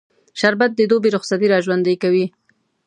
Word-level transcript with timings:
شربت 0.39 0.71
د 0.75 0.81
دوبی 0.89 1.09
رخصتي 1.15 1.47
راژوندي 1.53 1.95
کوي 2.03 2.25